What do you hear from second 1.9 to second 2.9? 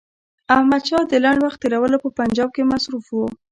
په پنجاب کې